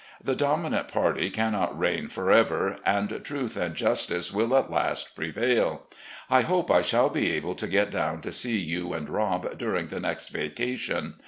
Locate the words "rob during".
9.07-9.89